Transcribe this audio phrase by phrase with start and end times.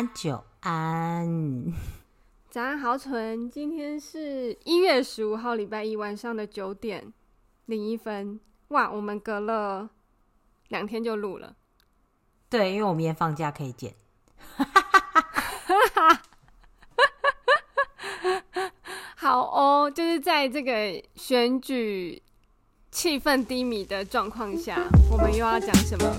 [0.00, 1.74] 安，久安，
[2.48, 3.50] 早安，豪纯。
[3.50, 7.12] 今天是一月十五号，礼拜一晚上的九点
[7.66, 8.40] 零一分。
[8.68, 9.90] 哇，我们隔了
[10.68, 11.54] 两天就录了。
[12.48, 13.94] 对，因为我明天放假可以剪。
[19.16, 22.22] 好哦，就是在这个选举
[22.90, 24.80] 气氛低迷的状况下，
[25.12, 26.16] 我们又要讲什么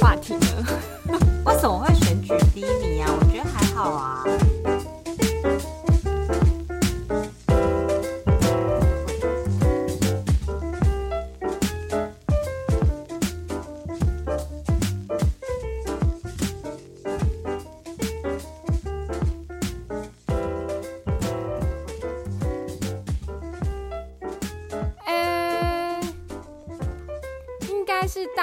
[0.00, 0.66] 话题呢？
[1.44, 3.10] 为什么会选举低迷啊？
[3.18, 4.22] 我觉得还好啊。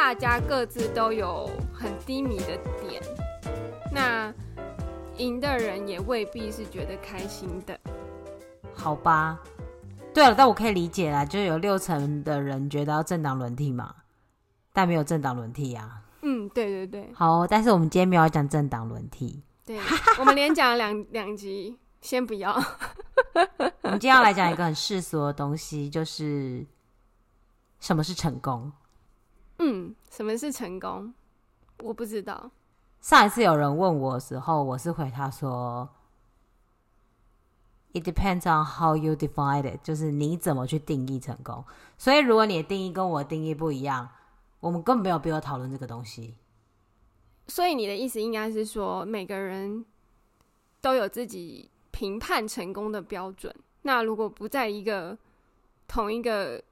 [0.06, 3.02] 大家各自都有很低迷的点，
[3.92, 4.32] 那
[5.18, 7.76] 赢的人也未必是觉得开心的，
[8.76, 9.40] 好吧？
[10.14, 13.96] 对了，但我可以理解啦，就是有六成的人觉得要政党轮替嘛，
[14.72, 16.04] 但没有政党轮替啊。
[16.22, 17.12] 嗯，对对对。
[17.16, 19.80] 好，但是我们今天没有要讲政党轮替，对，
[20.20, 22.54] 我们连讲了两 两集，先不要。
[23.82, 26.64] 我们今天要来讲一个很世俗的东西，就是
[27.80, 28.72] 什么是成功？
[29.60, 31.14] 嗯，什么是成功？
[31.84, 32.52] 我不知道。
[33.02, 35.88] 上一次有人问我的时候，我是回他说
[37.94, 41.64] ：“It depends on how you define it，就是你怎么去定义成功。
[41.98, 44.10] 所以，如果你的定义跟我的定义不一样，
[44.60, 46.36] 我们根本没有必要讨论这个东西。
[47.48, 49.86] 所以，你的意思应该是说，每个人
[50.82, 53.56] 都有自己评判成功的标准。
[53.84, 55.16] 那如果不在一个
[55.88, 56.64] 同一个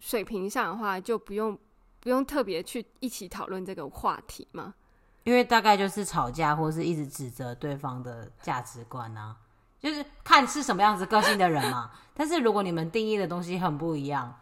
[0.00, 1.56] 水平上的话，就不用。”
[2.02, 4.74] 不用特别去一起讨论这个话题吗？
[5.22, 9.36] 因为大概就是吵架，或是一直指责对方的价值观啊，
[9.78, 11.92] 就是看是什么样子个性的人嘛。
[12.12, 14.36] 但是如果你们定义的东西很不一样，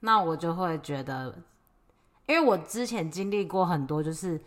[0.00, 1.34] 那我就会觉得，
[2.26, 4.38] 因为我之前经历过很多，就是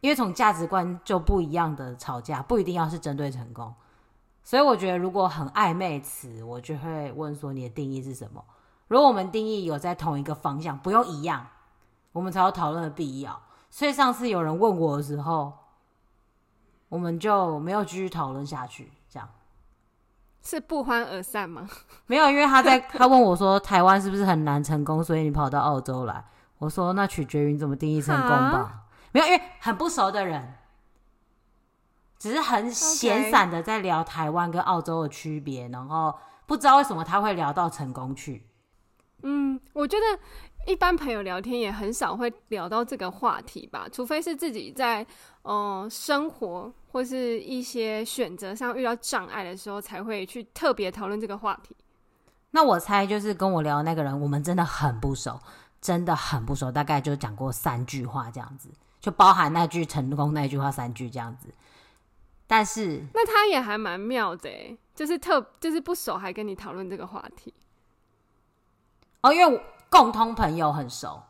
[0.00, 3.72] 因为从价值观就不一样的吵架，不一定要是针对成功。
[4.42, 8.44] 所以我觉得，如果很暧昧词，我就会问说你的定义是什么？
[8.88, 11.46] 如果我们定义有在同一个方向，不用一样。
[12.12, 13.40] 我们才有讨论的必要，
[13.70, 15.52] 所以上次有人问我的时候，
[16.88, 18.90] 我们就没有继续讨论下去。
[19.08, 19.28] 这样
[20.42, 21.68] 是不欢而散吗？
[22.06, 26.24] 没有，因为他在他问我说，台湾是不是很难成功，所以你跑到澳洲来。
[26.58, 28.86] 我说那取决于你怎么定义成功吧。
[29.12, 30.54] 没有，因为很不熟的人，
[32.18, 36.14] 只是很闲散的在聊台湾跟澳洲的区别，然后
[36.46, 38.48] 不知道为什么他会聊到成功去。
[39.22, 40.20] 嗯，我觉得。
[40.66, 45.02] 一般朋友聊天也很少会聊到这个话题吧，除非是自己在
[45.42, 51.74] 嗯、呃、生活或是一些选择上遇到障碍的时候，才会去特别讨论这个话题。
[52.52, 55.40] 那我猜就是跟我聊的那个人，我们真的很不熟，
[55.80, 58.68] 真的很不熟，大概就讲过三句话这样子，
[59.00, 61.48] 就包含那句成功那句话三句这样子。
[62.46, 64.50] 但是那他也还蛮妙的，
[64.94, 67.52] 就是特就是不熟还跟你讨论这个话题。
[69.22, 69.60] 哦，因为我。
[69.90, 71.20] 共通朋友很熟，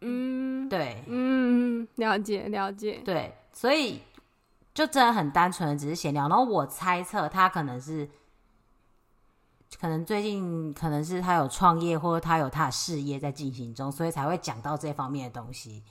[0.00, 4.02] 嗯，对，嗯，了解了解，对，所以
[4.74, 6.28] 就真的很单纯的只是闲聊。
[6.28, 8.10] 然后我猜测他可能是，
[9.80, 15.84] 可能最近可能是他有创业或者他有他的事业在进行中，所以才会讲到这方面的东西。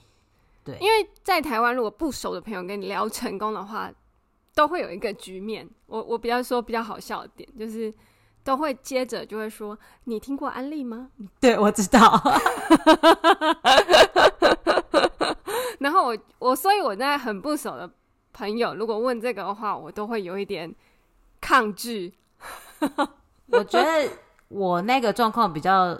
[0.62, 3.90] 对，因为在台湾，如果不熟的朋友跟你聊成功的话，
[4.54, 5.66] 都会有一个局面。
[5.86, 7.90] 我我比较说比较好笑的点就是。
[8.42, 12.20] 都会接着就会说：“你听过安利吗？”对，我知道。
[15.78, 17.90] 然后我我所以我在很不熟的
[18.32, 20.74] 朋友，如果问这个的话，我都会有一点
[21.40, 22.14] 抗拒。
[23.48, 24.08] 我觉得
[24.48, 25.98] 我那个状况比较，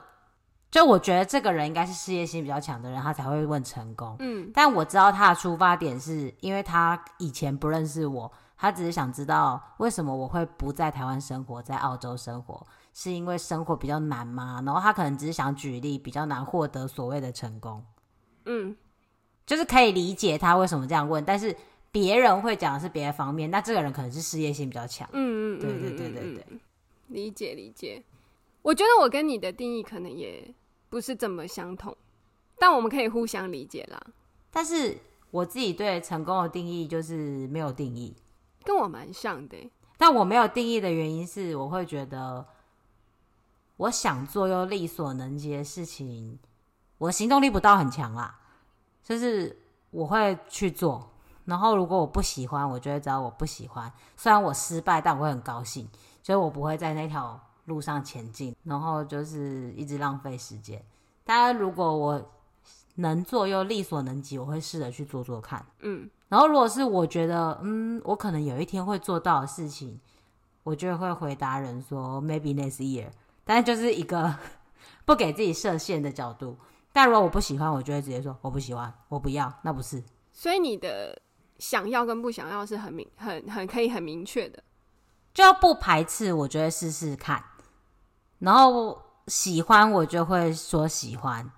[0.71, 4.17] 就我觉得这个人应该是事业心比较强的人，他才会问成功。
[4.19, 8.31] 嗯，但我知道他的出发点是因为他以前不认识我。
[8.61, 14.63] 他只是想知道为什么我会不在台湾生活，在澳洲生活，是因为生活比较难吗？
[14.67, 17.83] 然后他可能只是想举例比较难获得所谓的成功，
[18.45, 18.77] 嗯，
[19.47, 21.57] 就是可以理解他为什么这样问，但是
[21.91, 26.47] 别人会讲的是别的方面，那这个人可能是事业心比较强，嗯嗯，对对对对对，
[27.07, 28.05] 理解理解。
[28.61, 30.55] 我觉得我跟你的定义可能也
[30.91, 31.97] 不是这么相同，
[32.59, 33.99] 但我们可以互相理解啦。
[34.51, 34.99] 但是
[35.31, 38.15] 我自己对成功的定义就是没有定义。
[38.65, 42.47] 跟我蛮像的，但我没有定义的原因是，我会觉得
[43.77, 46.39] 我想做又力所能及的事情，
[46.99, 48.39] 我行动力不到很强啦，
[49.03, 49.59] 就是
[49.91, 51.11] 我会去做，
[51.45, 53.93] 然后如果我不喜欢，我就会知道我不喜欢。
[54.17, 55.89] 虽然我失败，但我会很高兴，
[56.23, 60.85] 所以我不会在那条路上前进，然后就是一直浪费时间。
[61.25, 62.31] 当然，如果我
[62.97, 65.65] 能做又力所能及，我会试着去做做看。
[65.81, 70.01] 嗯，然后如果是我觉得，嗯，我可能有一天会做到的事情，
[70.63, 73.09] 我就会回答人说 maybe next year。
[73.45, 74.35] 但是就是一个
[75.05, 76.57] 不给自己设限的角度。
[76.93, 80.03] 但如果我不喜欢，我就会直接说我不喜欢，我不要，那不是。
[80.33, 81.21] 所以你的
[81.59, 84.63] 想要跟不想要是很明、很很可以很明确的，
[85.33, 87.43] 就要不排斥，我就会试试看。
[88.41, 91.51] 然后喜欢，我就会说喜欢。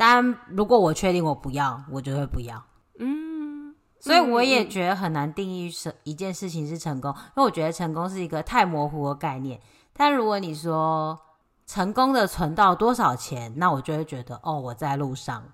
[0.00, 2.64] 当然，如果我确定我不要，我就会不要。
[2.98, 9.60] 嗯，所以我也觉得很难定义是一件事情是成功，因为我觉得成功是一个太模糊的概念。
[9.92, 11.18] 但如果你说
[11.66, 15.44] 成功的存到多少钱，那我就会觉得哦，我在路上，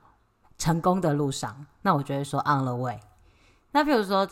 [0.56, 3.00] 成功的路上，那我就会说 on the way。
[3.72, 4.28] 那比如说，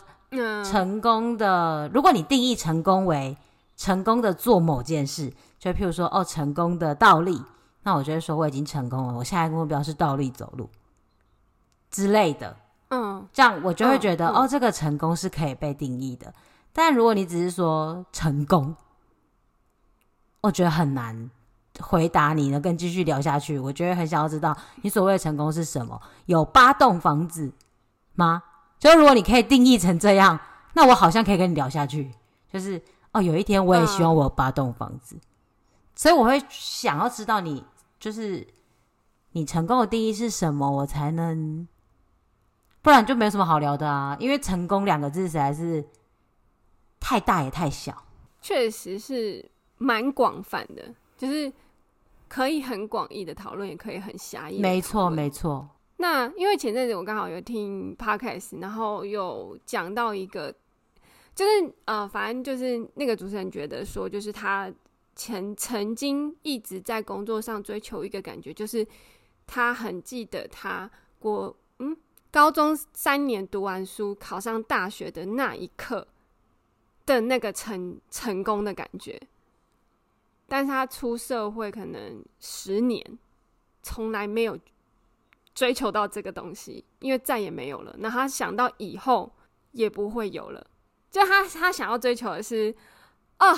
[0.63, 3.35] 成功的，如果你定义成功为
[3.75, 7.43] 成功的做某件事，就譬如说哦，成功的倒立，
[7.85, 10.67] 那我就会说我已经成功了，我下一个目标是倒立走路
[11.91, 12.57] 之类的。
[12.89, 16.33] 嗯，这样我就会觉得、哦，这个成功是可以被定义的。
[16.73, 18.75] 但如果你只是说成功，
[20.41, 21.29] 我觉得很难
[21.79, 23.59] 回答你呢，跟继续聊下去。
[23.59, 26.01] 我觉得很想要知道你所谓的成功是什么？
[26.25, 27.51] 有八栋房子
[28.15, 28.43] 吗？
[28.79, 30.39] 就如果你可以定义成这样，
[30.73, 32.11] 那我好像可以跟你聊下去。
[32.51, 32.81] 就是
[33.11, 35.21] 哦，有一天我也希望我有八栋房子，嗯、
[35.95, 37.63] 所以我会想要知道你
[38.05, 38.45] 就是
[39.31, 41.67] 你成功的定义是什么，我才能，
[42.83, 44.15] 不然就没有什么好聊的啊。
[44.19, 45.83] 因为成功两个字实在是
[46.99, 48.05] 太大也太小，
[48.41, 49.49] 确实是。
[49.77, 51.51] 蛮广泛的，就是
[52.29, 54.61] 可以很广义的讨论，也可以很狭义。
[54.61, 55.67] 没错，没错。
[55.97, 60.49] 那因为前阵子我刚好有听 podcast，然后有讲到一个，
[61.35, 64.71] 就是呃，反正就是那个主持人觉得说，就是他
[65.15, 68.85] 曾曾经一直在工作上追求一个感觉，就是
[69.47, 71.95] 他很记得他过嗯
[72.29, 76.05] 高中三年读完书，考上大学的那一刻
[77.05, 79.21] 的那个成成功的感觉。
[80.47, 83.17] 但是他出社会可能十年，
[83.81, 84.59] 从来没有
[85.55, 87.95] 追求到这个东西，因为再也没有了。
[87.99, 89.33] 那他想到以后
[89.71, 90.67] 也不会有了，
[91.09, 92.75] 就他他想要追求的是，
[93.39, 93.57] 哦，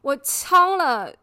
[0.00, 1.14] 我冲了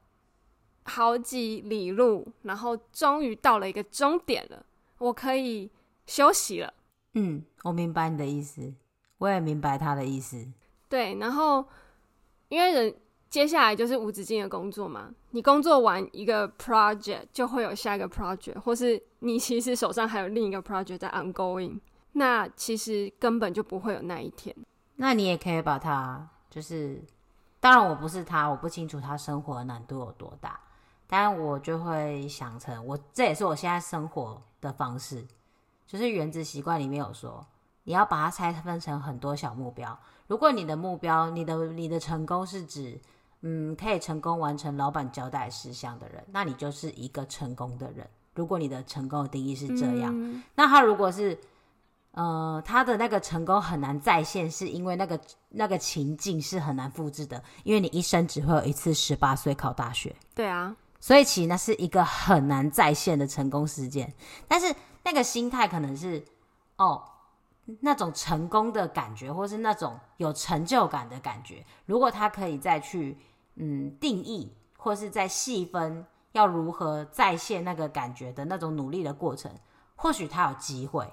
[0.83, 4.65] 好几里路，然后终于到了一个终点了，
[4.97, 5.69] 我可以
[6.05, 6.73] 休息了。
[7.13, 8.73] 嗯，我明白你的意思，
[9.17, 10.47] 我也明白他的意思。
[10.89, 11.65] 对，然后
[12.49, 12.95] 因为人。
[13.27, 21.77] 接下来就是无止境的工作嘛，你工作完一个 project 就会有下一个 project，或是你其实手上还有另一个 project 在 ongoing，
[22.13, 24.55] 那其实根本就不会有那一天。
[24.95, 27.03] 那你也可以把它，就是，
[27.65, 30.59] 当然我不是他，我不清楚他生活的难度有多大，
[31.07, 35.25] 但我就会想成，我这也是我现在生活的方式，
[35.87, 37.43] 就是原子习惯里面有说，
[37.85, 39.97] 你要把它拆分成很多小目标。
[40.27, 43.01] 如果你的目标，你的你的成功是指。
[43.47, 48.09] 嗯，可以成功完成老板交代事项的人，那你就是一个成功的人。
[48.33, 51.37] 如果你的成功的定义是这样，嗯、那他如果是，
[52.15, 55.19] 呃，他的那个成功很难再现，是因为那个
[55.49, 60.15] 那个情境是很难复制的，因为你一生只会有一次十八岁考大学。
[60.33, 64.13] 对啊，所以其实那是一个很难再现的成功事件。
[64.47, 66.25] 但是那个心态可能是，
[66.77, 67.03] 哦，
[67.81, 73.17] 那种成功的感觉，或是那种有成就感的感觉，如果他可以再去。
[73.57, 79.49] 嗯，定义或是再细分要如何再现那个感觉的那种努力的过程，
[79.95, 81.09] 或许他有机会。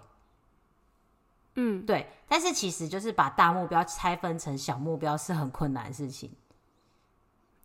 [1.54, 2.08] 嗯，对。
[2.28, 6.34] 但是其实就是把大目标拆分成小目标是很困难的事情。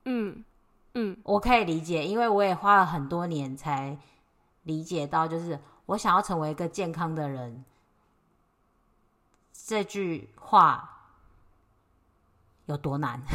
[0.06, 0.44] 嗯
[0.94, 3.98] 嗯，我可以理解，因为我也花了很多年才
[4.64, 7.64] 理解到，就是我想要成为一个健康的人，
[9.54, 10.90] 这句话
[12.66, 13.22] 有多难。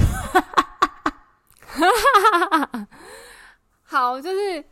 [3.83, 4.65] 好，就是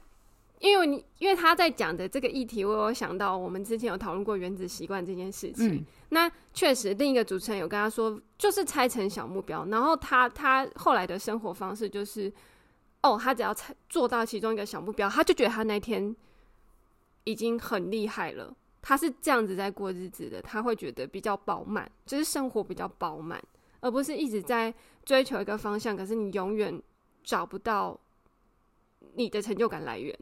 [0.60, 5.74] 因为你，因为他在讲的这个议题，我有想到我们之前有讨论过原子习惯这件事情。
[5.74, 9.66] 嗯、那确实，另一个主持人有跟他说，就是拆成小目标。
[9.66, 12.32] 然后他他后来的生活方式就是，
[13.02, 16.14] 哦，他只要拆做到其中一个小目标，他就觉得他那天
[17.24, 18.54] 已经很厉害了。
[18.82, 23.42] 他是这样子在过日子的，他会觉得比较饱满，就是生活比较饱满，
[23.80, 24.72] 而不是一直在
[25.04, 26.82] 追求一个方向，可是你永远。
[27.22, 28.00] 找不到
[29.14, 30.18] 你的成就感来源，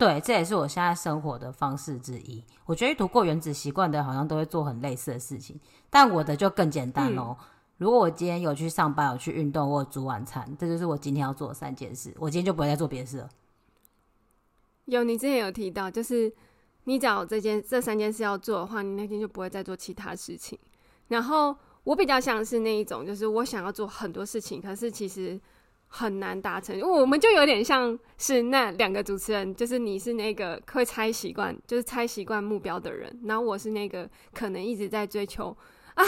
[0.00, 2.42] 对，这也是我现在生活的方式之一。
[2.64, 7.36] 我觉得读过《原子习惯》的，好像都会做很类似的事情，但我的就更简单哦。
[7.38, 12.14] 嗯、如果我今天有去上班，有去运动，我有煮晚餐，这就是我今天要做的三件事。
[12.18, 13.28] 我今天就不会再做别的事了。
[14.86, 16.32] 有，你之前有提到，就是
[16.84, 20.58] 你只要这件这三件事要做的话，你那天就不会再做其他事情。
[21.08, 21.54] 然后
[21.84, 25.38] 我比较像是那一种，就是我想要做很多事情，可是其实。
[25.92, 35.54] 很难达成，我们就有点像是那两个主持人，就是你是那个会猜习惯，就是猜习惯目标的人，然后我是那个可能一直在追求
[35.94, 36.04] 啊，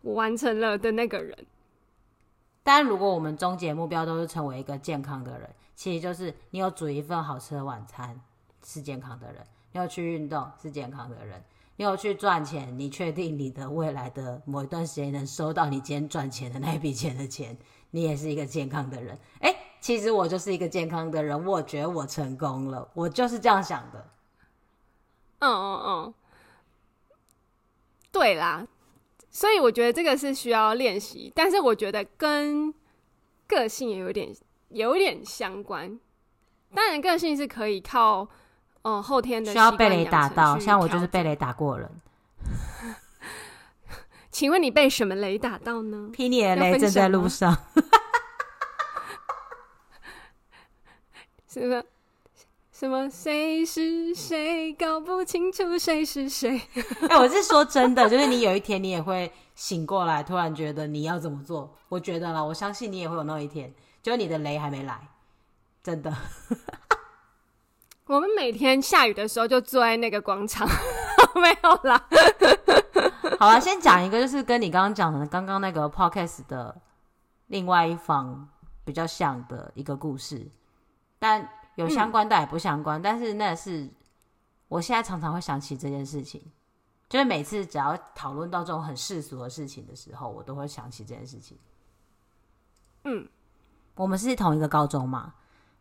[0.00, 1.36] 我完成了的那个人。
[2.62, 8.18] 但如果我们终结目标都是成为一个健康的人，其实就是你有煮一份好吃的晚餐
[8.64, 11.44] 是健康的人，你有去运动是健康的人，
[11.76, 17.58] 你有去赚钱，你确定你的未来的某一段时间能收到你今天赚钱的那一笔钱的钱。
[17.90, 24.10] 你也是一个健康的人，哎，其实我就是一个健康的人，我觉得我成功了，我就是这样想的。
[25.40, 26.14] 嗯嗯嗯，
[28.12, 28.66] 对啦，
[29.30, 32.72] 所以我觉得这个是需要练习，但是我觉得跟
[33.46, 34.34] 个性也有点
[34.68, 35.98] 有点相关。
[36.74, 38.28] 当然，个性是可以靠
[38.82, 41.90] 嗯后天的需要被雷打到，像我就是被雷打过人。
[44.30, 46.10] 请问你被什么雷打到呢？
[46.14, 47.56] 霹雳的雷正在路上。
[51.48, 51.82] 什么？
[52.72, 53.10] 什么？
[53.10, 54.72] 谁是谁？
[54.74, 56.60] 搞不清楚谁是谁。
[57.08, 61.76] 哎、欸，我是说真的，就是你有一天你也会醒过来，突然觉得你要怎么做？
[61.88, 65.08] 我觉得啦，我相信你也会有那一天，就是你的雷还没来，
[65.82, 66.14] 真的。
[68.06, 70.68] 我们每天下雨的时候就坐在那个广场，
[71.34, 72.06] 没有啦。
[73.40, 76.78] 好了，先讲一个，就是跟你刚刚讲的刚刚那个 podcast 的
[77.46, 78.46] 另外一方
[78.84, 80.46] 比较像的一个故事，
[81.18, 83.00] 但有相关但也不相关。
[83.00, 83.88] 嗯、但是那是
[84.68, 86.38] 我现在常常会想起这件事情，
[87.08, 91.56] 就是每次只要讨论到这种很世俗的事情的时候，我都会想起这件事情。
[93.04, 93.26] 嗯，
[93.94, 95.32] 我们是同一个高中嘛？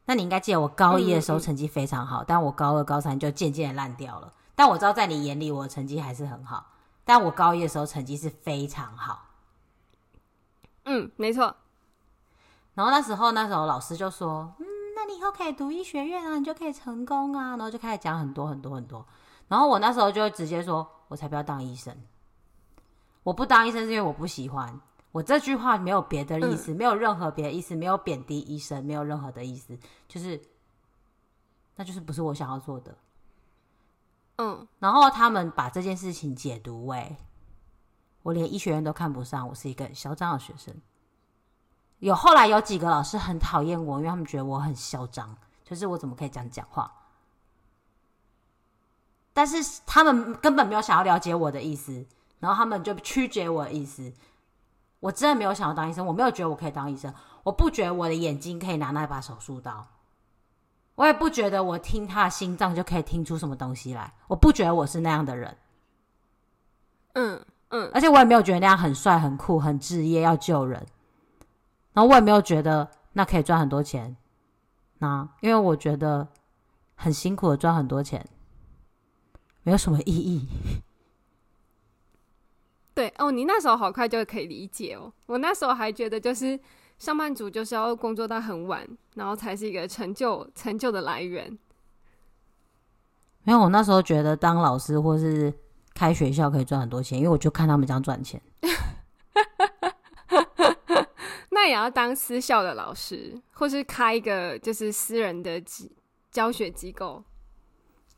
[0.05, 4.31] 那你应该记得我高一的时候成绩非常好，嗯嗯，但我高二、高三就渐渐的烂掉了。
[4.55, 6.65] 但我知道在你眼里，我的成绩还是很好。
[7.09, 9.29] 但我高一的时候成绩是非常好，
[10.83, 11.55] 嗯，没错。
[12.75, 19.03] 然后那时候，那时候老师就说：“嗯，那你以后可以读医学院啊，你就可以成功啊。”然后就开始讲很多很多很多。
[19.47, 21.97] 然后我那时候就直接说：“我才不要当医生！
[23.23, 24.79] 我不当医生是因为我不喜欢。
[25.11, 29.75] 我这句话没有别的意思，嗯、没有任何别的意思，没有贬低医生，没有任何的意思，
[30.07, 30.39] 就是
[31.75, 32.95] 那就是不是我想要做的。”
[34.41, 37.17] 嗯，然后他们把这件事情解读为
[38.23, 40.73] 我连医学院都看不上，我是一个很嚣张的学生。
[41.99, 46.89] 有后来有几个老师很讨厌我，因为他们觉得我很嚣张，就是我怎么可以这样讲话？
[49.33, 52.05] 但是他们根本没有想要了解我的意思，
[52.39, 54.13] 然后他们就曲解我的意思。
[55.01, 59.85] 我真的没有想要当医生，我没有觉得我可以当医生，我不觉得我的眼睛可以拿那把手术刀。
[60.99, 65.55] 我也不觉得我听他的心脏就可以听出什么东西来，我不觉得我是那样的人。
[67.13, 70.85] 嗯嗯，而且我也没有觉得那样很帅、很酷、很职业要救人。
[71.93, 74.17] 然后我也没有觉得那可以赚很多钱，
[74.97, 76.27] 那因为我觉得
[76.95, 78.27] 很辛苦的赚很多钱，
[79.63, 80.49] 没有什么意义。
[82.93, 85.13] 对哦，你那时候好快就可以理解哦。
[85.27, 86.59] 我那时候还觉得就是。
[86.99, 91.57] 上班族就是要工作到很晚，然后才是一个成就成就的来源。
[93.43, 95.51] 没有，我那时候觉得当老师或是
[95.95, 98.39] 开学校可以赚很多钱，因为我就看他们这样赚钱。
[101.51, 105.61] 那也要当私校的老师，或是开一个就是私人的
[106.29, 107.23] 教学机构。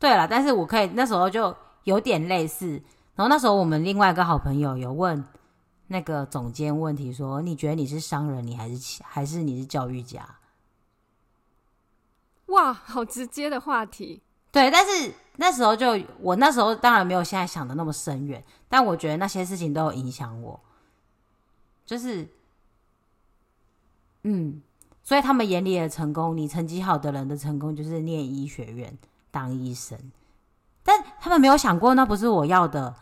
[0.00, 2.70] 对了，但是我可以那时候就有点类似。
[3.14, 5.24] 然后那时候我们另外一个好朋友有问。
[5.92, 10.26] 那个总监问题说：“你觉得你是商人，你还是还是你是教育家？”
[12.46, 14.22] 哇，好直接的话题。
[14.50, 20.58] 对，但是那时候就我那时候当然没有现在想的那么深远，但我觉得那些事情都有影响我。
[21.86, 22.28] 就是，
[24.22, 24.62] 嗯，
[25.02, 28.96] 所以他们眼里的成功，你成绩好的人的成功就是念医学院
[29.30, 29.98] 当医生，
[30.82, 32.94] 但他们没有想过那不是我要的。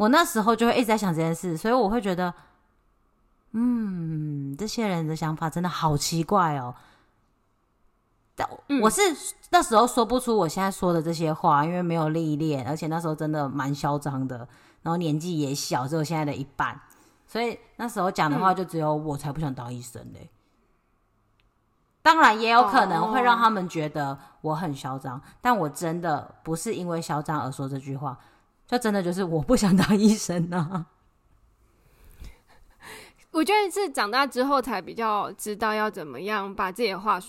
[0.00, 2.32] 我那时候就会一直在想这件事，所以我会觉得，
[3.52, 6.74] 嗯，这些人的想法真的好奇怪哦。
[8.34, 8.48] 但
[8.80, 9.02] 我是
[9.50, 14.38] 那时候说不出我现在说的这些话，因为没有历练，而且那时候真的蛮嚣张的，
[14.80, 16.80] 然后年纪也小，只有现在的一半，
[17.26, 20.30] 所以那时候讲的话就只有我才不想当医生嘞。
[22.00, 25.22] 当然也有可能会让他们觉得我很嚣张，oh.
[25.42, 28.18] 但我真的不是因为嚣张而说这句话，
[28.70, 30.86] 就真的就是我不想当医生呢、啊。
[33.32, 37.20] 我觉得是长大之后才比较知道要怎么样把自己的话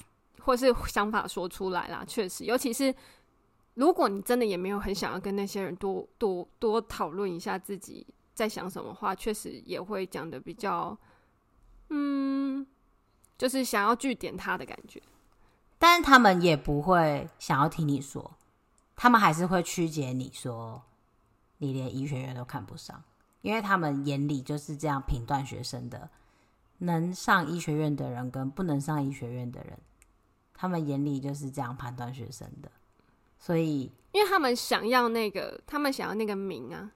[0.41, 2.03] 或是想法说出来啦。
[2.07, 2.93] 确实，尤其是
[3.73, 8.05] 如果你真的也没有很想要跟那些人多多多讨论一下自己
[8.35, 10.95] 在想什么话，确实也会讲的比较，
[11.89, 12.67] 嗯。
[13.37, 15.01] 就是想要据点他的感觉，
[15.79, 18.35] 但是他们也不会想要听你说，
[18.95, 20.83] 他们还是会曲解你说
[21.61, 23.03] 你连医学院都看不上，
[23.41, 26.09] 因为他们眼里就是这样评断学生的，
[26.79, 29.77] 能上医学院的人跟不能上医学院的人，
[30.55, 32.71] 他们眼里就是这样判断学生的，
[33.37, 36.89] 所以因为他们想要那个，他们想要那个名啊，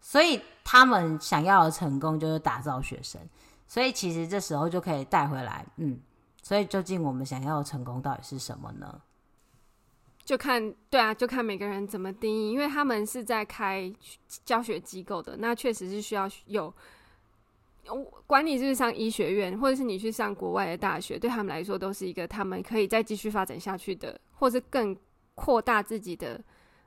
[0.00, 3.20] 所以他们想要的成功就是打造学生。
[3.66, 6.00] 所以其实这时候就可以带回来，嗯，
[6.42, 9.00] 所以究竟我们想要的成功到底是什么呢？
[10.30, 13.92] 就看，对啊，就看每个人怎么定义，因为他们是在开
[14.44, 16.72] 教学机构的，那确实是需要有，
[18.28, 24.96] 管你是不是上医学院，或者是你去上国外的大学，对他们来说都是一个他们可以再继续发展下去的，或是更
[25.34, 26.40] 扩大自己的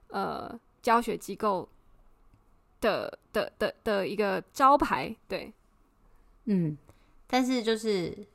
[0.07, 1.67] 呃教学机构
[2.79, 5.51] 的的的，的一个招牌，对。
[6.45, 6.77] 嗯，
[7.27, 8.25] 但是就是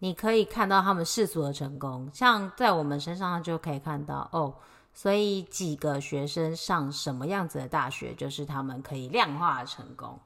[0.00, 4.56] 你可以看到他们世俗的成功，像在我们身上就可以看到哦。
[4.92, 10.18] 所以几个学生上什么样子的大学，就是他们可以量化的成功。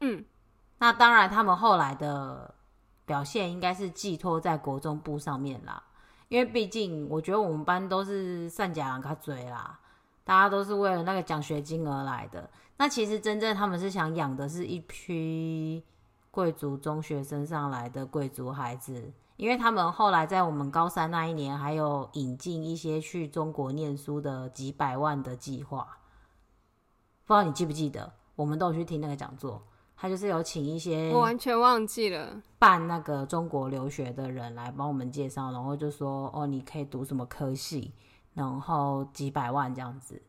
[0.00, 0.24] 嗯，
[0.78, 2.54] 那当然，他们后来的
[3.04, 5.82] 表现应该是寄托在国中部上面啦，
[6.28, 9.78] 因为毕竟我觉得我们班都是善假人卡嘴啦。
[10.24, 12.48] 大家都是为了那个奖学金而来的。
[12.76, 15.84] 那其实真正他们是想养的是一批
[16.30, 25.98] 贵族中学生上来的贵族孩子，因为他们后来在我们高三那一年还有引进一些去中国念书的几百万的计划。
[27.26, 28.12] 不知道你记不记得？
[28.36, 29.62] 我们都有去听那个讲座，
[29.96, 37.92] 他就是有请一些我完全忘记了办那个中国留学的人来帮我们介绍，然后就说哦，你可以读什么科系。
[38.32, 40.22] 然后几百万这样子，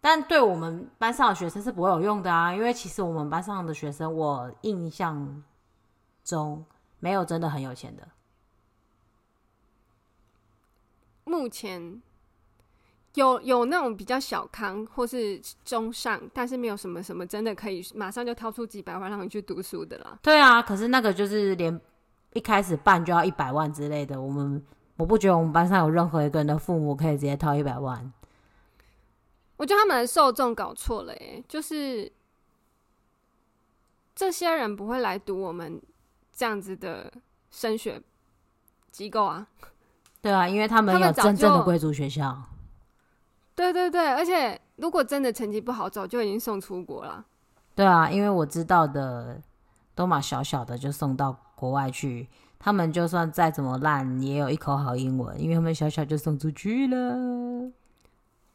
[0.00, 5.42] 但对我们班上的学生是不会有用的啊，因为其实我们班上的学生，我印象
[6.24, 6.64] 中
[7.00, 8.08] 没有真的很有钱的。
[11.24, 12.00] 目前
[13.14, 20.18] 有有那种比较小康或是中上，但是没有什么什么真的可以马上就掏出几百万让你去读书的啦。
[20.22, 21.80] 对啊，可是那个就是连
[22.32, 24.64] 一开始办就要一百万之类的，我们。
[24.98, 28.12] 我不觉得我们班上有任何一个人的父母可以直接掏一百万。
[29.58, 32.10] 我觉得他们的受众搞错了，耶，就是
[34.14, 35.80] 这些人不会来读我们
[36.32, 37.12] 这样子的
[37.50, 38.00] 升学
[38.90, 39.46] 机构啊。
[40.22, 42.42] 对啊，因为他们有真正的贵族学校。
[43.54, 47.26] 对对对，而且如果真的成绩不好，早就已经送出国了。
[47.74, 49.40] 对啊，因为我知道的
[49.94, 52.28] 都嘛小小的就送到国外去。
[52.60, 57.72] 他们就算再怎么烂，也有一口好英文，因为他们小小就送出去了。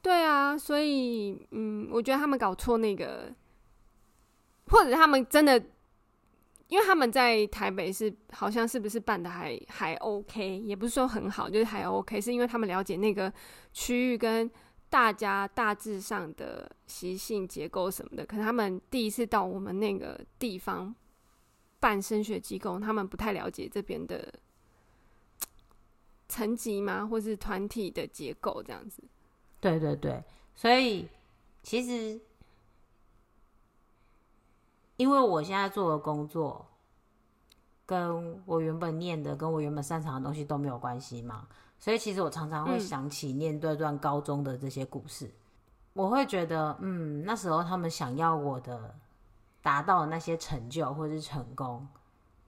[0.04, 3.34] 对啊，所以嗯，我觉得他们搞错那个，
[4.68, 5.58] 或者他们真的，
[6.68, 13.34] 因为他们在台北是好像是不是办的还还 OK，也不是说很好，就是还 OK，是因为他们了解那个
[13.72, 14.52] 区域跟
[14.90, 20.94] 大家大致上的习性结构什么的，可能他们第一次到我们那个地方。
[21.80, 24.34] 办升学机构，他们不太了解这边的
[26.30, 27.06] 层级吗？
[27.06, 29.04] 或是团体的结构这样子？
[29.64, 30.24] 对对对，
[30.54, 31.08] 所以
[31.64, 32.20] 其实
[34.98, 36.66] 因为我现在做的工作，
[37.86, 41.48] 跟我原本念的、跟我原本擅长的东西都没有关系嘛，
[41.80, 45.34] 所以其实我常常会想起念这段高中的这些故事，嗯、
[45.94, 48.94] 我会觉得，嗯，那时候他们想要我的。
[49.64, 51.88] 达到的那些成就或是成功，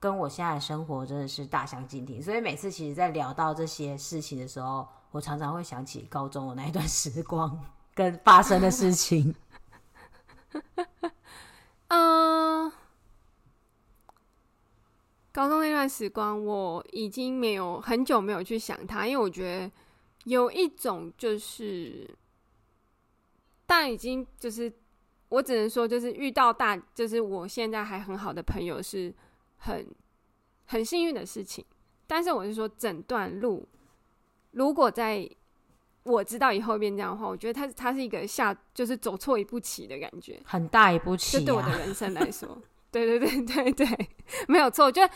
[0.02, 2.22] 跟我现在的生活真的是大相径庭。
[2.22, 7.58] 所以每次其实，在聊到这些事情的时候，我常常会想起高中的那一段时光
[7.94, 9.34] 跟发生的事情。
[11.88, 12.70] 嗯，
[15.32, 19.72] 高中那段时光，我已经没有很久没有去想它，因为我觉得
[20.26, 22.14] 有一种就是，
[23.66, 24.72] 但已经就是。
[25.30, 29.14] 我只能说，就是遇到大，就是我现在还很好的朋友，是
[29.58, 29.86] 很
[30.66, 31.66] 很幸运的事情。
[32.06, 33.68] 但是我是说，整段路，
[34.56, 35.30] 如果在
[36.04, 41.40] 我知道以后变这样的话，我觉得他他是一个下，就是走错一步棋的感觉，很大一步棋啊。
[41.40, 42.58] 就对我的人生来说，
[42.90, 44.10] 对对对对对，
[44.48, 44.86] 没有错。
[44.86, 45.14] 我觉得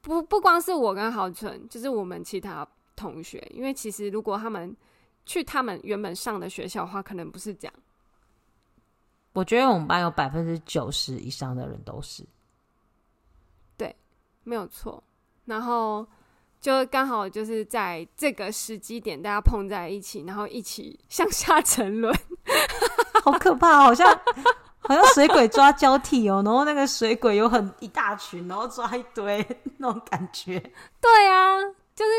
[0.00, 2.66] 不不光是我跟豪纯，就是我们其他
[2.96, 4.74] 同学，因为其实如果他们
[5.26, 7.74] 去他们原本上的学校的话，可能不是这样。
[9.32, 12.24] 我觉得我们班有百分之九十以上的人都是，
[13.76, 13.94] 对，
[14.44, 15.02] 没有错。
[15.44, 16.06] 然后
[16.60, 22.14] 就刚好就是在这个时机点，大家碰在一起，然后一起向下沉沦，
[23.24, 24.06] 好可怕，好像
[24.80, 26.42] 好像水鬼抓交替哦。
[26.44, 29.44] 然后那个水鬼有很一大群，然后抓一堆
[29.78, 30.60] 那种感觉。
[31.00, 31.60] 对啊，
[31.94, 32.10] 就是。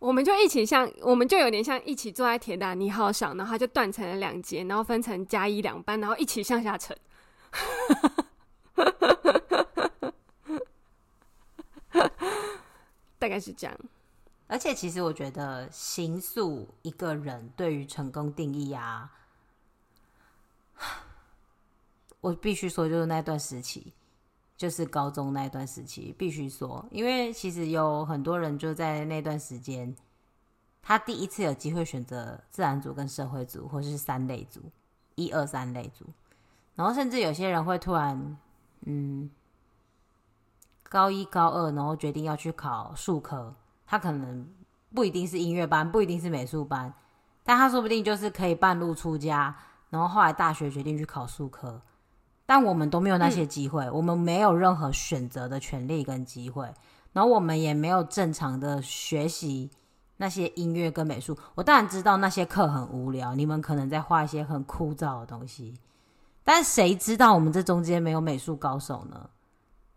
[0.00, 6.96] 我们就一起像，我们就有点像一起坐在铁达尼号上，然后它就断成了两截，然后分成加一两班，然后一起向下沉。
[13.20, 13.78] 大概是这样。
[14.48, 19.12] 而且，其实我觉得，形塑一个人对于成功定义啊，
[22.20, 23.92] 我必须说，就是那段时期。
[24.56, 29.96] 就是高中那段时期，必须说，因为其实有很多人就在那段时间，
[30.82, 34.60] 他第一次有机会选择自然组跟社会组，或是三类组，
[35.14, 36.04] 一二三类组，
[36.74, 38.36] 然后甚至有些人会突然，
[38.82, 39.30] 嗯，
[40.90, 43.54] 高一高二，然后决定要去考术科，
[43.86, 44.46] 他可能
[44.92, 46.92] 不一定是音乐班，不一定是美术班，
[47.44, 49.56] 但他说不定就是可以半路出家，
[49.88, 51.80] 然后后来大学决定去考术科。
[52.44, 56.74] 但我们都没有那些机会，嗯，我们没有任何选择的权利跟机会，
[57.12, 59.70] 然后我们也没有正常的学习
[60.16, 61.38] 那些音乐跟美术。
[61.54, 65.78] 我当然知道那些课很无聊，你们可能在画一些很枯燥的东西，
[66.42, 69.30] 但谁知道我们这中间没有美术高手呢？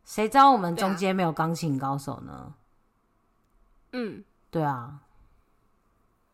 [0.06, 2.54] 谁知道我们中间没有钢琴高手呢？
[3.94, 5.02] 嗯，对啊，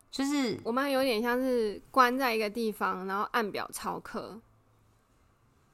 [0.09, 4.41] 就是我们有点像是关在一个地方，然后按表操课。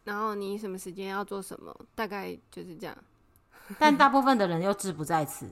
[0.03, 2.95] 然后你什么时间要做什么，大概就是这样。
[3.79, 5.49] 但大部分的人又志不在此，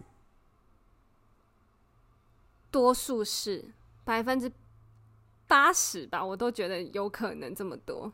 [2.70, 4.52] 多数是百分之
[5.48, 8.14] 八十吧，我都觉得有可能这么多。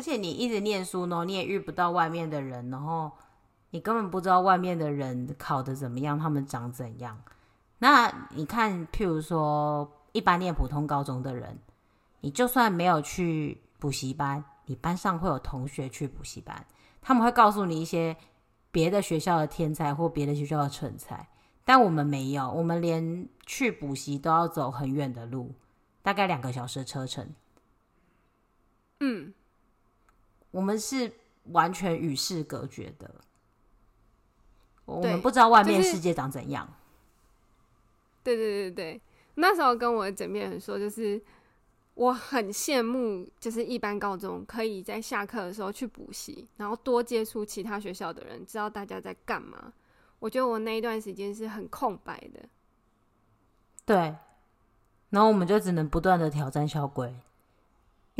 [0.00, 3.12] 而且你一直念书呢，你也遇不到外面的人，然后
[3.68, 7.22] 你根本不知道外面的人考得怎么样，他们长怎样。
[7.80, 11.58] 那你看，譬如说一般念普通高中的人，
[12.22, 14.42] 你就算没有去补习班。
[14.64, 16.64] 你班上会有同学去补习班，
[17.02, 18.16] 他们会告诉你一些
[18.70, 21.28] 别的学校的天才或别的学校的蠢材，
[21.66, 25.52] 但我们没有，我们连去补习都要走很远的路，
[26.00, 27.28] 大概两个小时的车程。
[29.00, 29.32] 嗯，
[30.50, 31.12] 我们是
[31.44, 33.14] 完全与世隔绝的，
[34.84, 36.68] 我们不知道外面世界长怎样。
[38.22, 39.00] 对对对对，
[39.34, 41.20] 那时候跟我的枕边人说，就是。
[41.94, 49.70] 我很羡慕，就是一般高中可以在下课的时候去补习，然后多接触其他学校的人，知道大家在干嘛。
[50.18, 52.48] 我觉得我那一段时间是很空白的。
[53.84, 54.16] 对，
[55.10, 57.14] 然后我们就只能不断的挑战校规，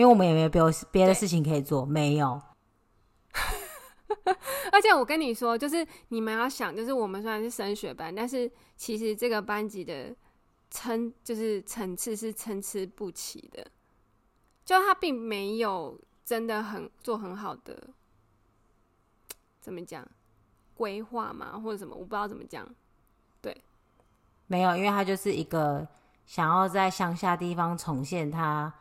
[0.01, 2.41] 因为我们也没有别别的事情可以做，没有。
[4.73, 10.17] 而且我跟你说，就是你们要想，就是我们虽然是升学班，但是其实这个班级的。
[10.73, 13.67] 层就是层次是参差不齐的，
[14.65, 17.89] 就他并没有真的很做很好的，
[19.61, 20.07] 怎么讲
[20.77, 22.65] 规划嘛，或者什么，我不知道怎么讲。
[23.43, 23.65] 对，
[24.47, 25.85] 没有，因为他就是一个
[26.25, 28.73] 想要在乡下地方重现他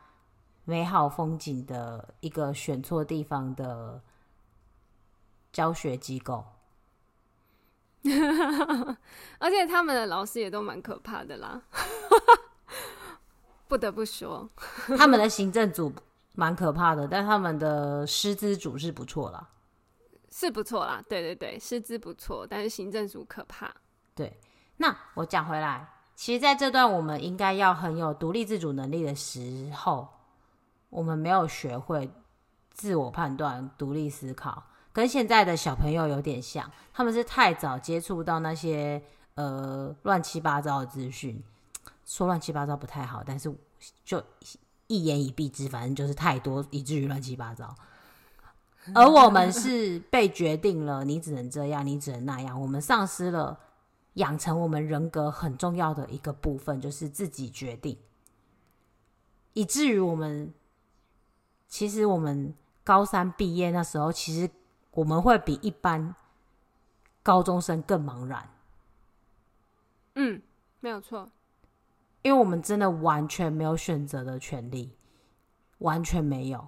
[0.70, 4.00] 美好风景的一个选错地方的
[5.52, 6.44] 教学机构。
[9.38, 11.60] 而且他们的老师也都蛮可怕的啦，
[13.68, 14.48] 不得不说，
[14.96, 15.92] 他们的行政组
[16.34, 19.46] 蛮可怕的，但他们的师资组是不错啦，
[20.30, 23.70] 是不错啦，对对对，师资不错，但是行政组可怕。
[24.14, 24.40] 对，
[24.78, 30.08] 那我讲回来，其实在这段我们应该要很有独立自主能力的时候，
[30.90, 32.10] 我们没有学会
[32.72, 34.62] 自我判断、独立思考。
[34.92, 39.00] 跟现在的小朋友有点像，他们是太早接触到那些
[39.36, 41.42] 呃乱七八糟的资讯，
[42.04, 43.54] 说乱七八糟不太好，但是
[44.04, 44.22] 就
[44.88, 47.72] 一言以蔽之，反正就是太多，以至于乱七八糟。
[48.94, 53.60] 而我们是被决定了，你只能这样，你只能那样，我们丧失了
[54.14, 57.96] 养成我们人格很重要的一个部分，就是自己决定，
[59.52, 60.52] 以至于我们
[61.70, 62.54] 其实我们
[62.84, 64.50] 高三毕业那时候，其实。
[64.94, 66.16] 我们会比一般
[67.22, 68.50] 高中生更茫然。
[70.16, 70.42] 嗯，
[70.80, 71.30] 没有错，
[72.22, 74.96] 因为我们真的完全没有选择的权利，
[75.78, 76.66] 完全没有，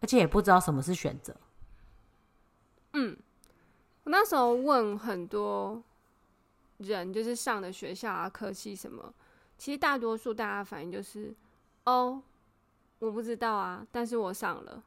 [0.00, 1.36] 而且也不知道什么是选择。
[2.92, 3.18] 嗯，
[4.04, 5.82] 我那时候问很多
[6.78, 9.12] 人，就是上的学校啊、科系什么，
[9.56, 11.34] 其实大多数大家反应就是，
[11.84, 12.22] 哦，
[12.98, 14.82] 我不知道啊，但是我上了，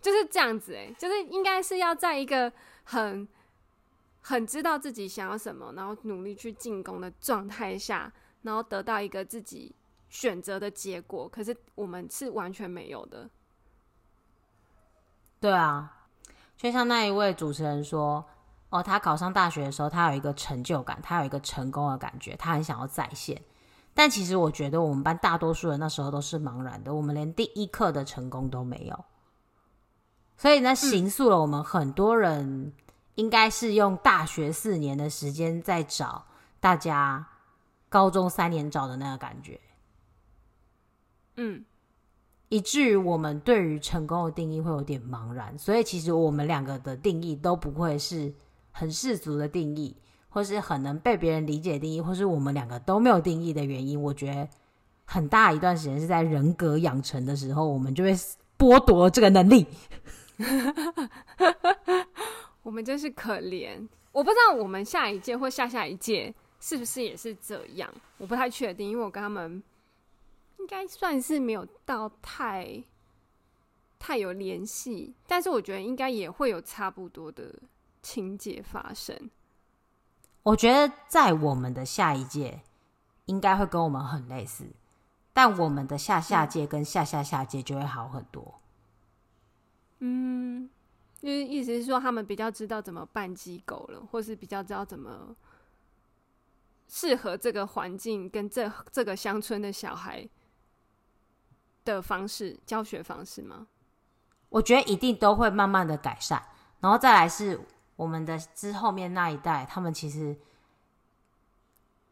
[0.00, 2.52] 就是这样子诶，就是应该是要在一个
[2.84, 3.26] 很
[4.20, 9.74] 很知道自己想要什么，然后努力去进攻的状态下，然后得到一个自己
[10.08, 11.28] 选择的结果。
[11.28, 13.28] 可是我们是完全没有的。
[15.40, 16.06] 对啊，
[16.56, 18.24] 就像那一位主持人说，
[18.70, 23.40] 哦，他考上大学的时候，他有一个成就感，他有一个成功的感觉，他很想要再现。
[23.98, 29.04] 但其实我觉得我们班大多数人那时候都是茫然的，我们连第一课的成功都没有。
[30.36, 32.72] 所以呢，形塑了我们很多人
[33.16, 36.24] 应该是用大学四年的时间在找
[36.60, 37.26] 大家
[37.88, 39.60] 高中三年找的那个感觉。
[41.34, 41.64] 嗯。
[42.50, 48.32] 以至于我们对于成功的定义会有点茫然，所以其实我们两个的定义都不会是
[48.70, 49.96] 很世俗的定义，
[50.28, 54.00] 或是很能被别人理解定义，或是我们两个都没有定义的原因。
[54.00, 54.48] 我觉得
[55.04, 58.14] 很大一段时间是在人格养成的时候，我们就会
[58.58, 59.66] 剥夺这个能力。
[62.62, 63.88] 我们真是可怜。
[64.12, 69.62] 我不知道我们下一届或下下一届是不是也是这样，我不太确定，因为我跟他们。
[70.58, 72.82] 应该算是没有到太
[73.96, 77.54] 太有联系，但是我觉得应该也会有差不多的
[78.02, 79.16] 情节发生。
[80.48, 82.62] 我觉得在我们的下一届
[83.26, 84.64] 应该会跟我们很类似，
[85.32, 88.58] 但我们的下下届跟下下下届就会好很多。
[89.98, 90.70] 嗯，
[91.20, 95.36] 就是意思是说他们比较知道怎么办机构了，或是比较知道怎么
[96.86, 100.28] 适合这个环境跟这这个乡村的小孩。
[101.84, 103.66] 的方式，教学方式吗？
[104.50, 106.42] 我觉得一定都会慢慢的改善，
[106.80, 107.58] 然后再来是
[107.98, 110.34] 我们的之后面那一代，他们其实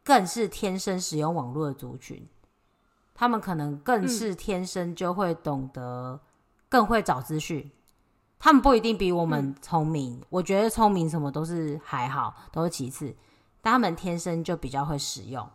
[0.03, 2.27] 更是天生使用网络的族群，
[3.15, 6.19] 他们可能更是天生就会懂得，
[6.69, 7.61] 更会找资讯。
[7.65, 7.71] 嗯、
[8.37, 13.15] 他们不一定比我们聪明，嗯、我觉得聪明什么都是还好，都是其次，
[13.61, 15.49] 但他们天生就比较会使用，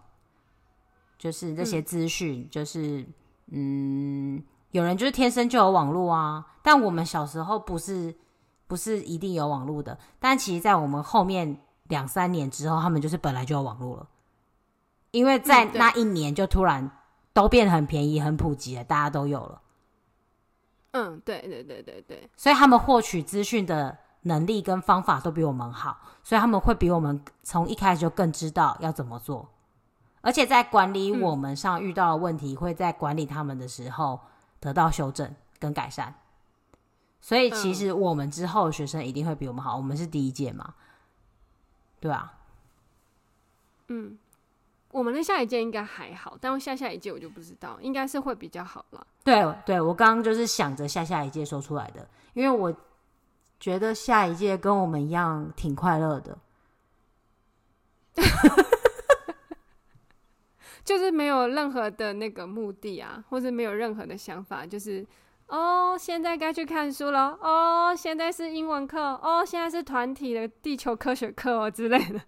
[1.16, 3.07] 就是这些资讯，就是。
[3.55, 8.14] 嗯，有人就是天生就有网络啊，但我们小时候不是
[8.73, 11.59] 不是一定有网络的，但其实，在我们后面
[11.89, 14.09] 两三年之后，他们就是本来就有网络了，
[15.11, 16.91] 因为在那一年就突然
[17.35, 19.61] 都变得很便宜、很普及了，大家都有了。
[20.93, 29.51] 嗯，对对对对对，所以他们获取资讯的能力跟方法都比我们好，所以他们会比我们从一开始就更知道要怎么做。
[30.23, 34.19] 而且在管理我们上遇到的问题，会在管理他们的时候
[34.61, 36.15] 得到修正跟改善。
[37.23, 39.77] 所以其实我们之后的学生一定会比我们好。
[39.77, 40.75] 我们是第一届嘛，
[42.01, 42.41] 对啊。
[43.89, 44.19] 嗯，
[44.91, 49.07] 我们的下一届应该还好，但下下一届我就不知道，应该是会比较好了。
[49.23, 52.75] 对对，我刚刚就是想着下下一届说出来的，因为我
[53.61, 56.37] 觉得下一届跟我们一样挺快乐的。
[60.85, 65.07] 就是没有任何的那个目的啊，或者没有任何的想法，就是
[65.53, 72.23] 哦，现在该去看书了，哦，现在是英文课，哦，现在是团体的地球科学课哦之类的。